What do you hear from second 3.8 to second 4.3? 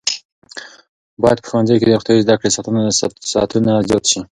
زیات شي.